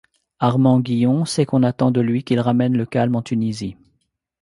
[0.39, 3.77] Armand Guillon sait qu’on attend de lui qu’il ramène le calme en Tunisie.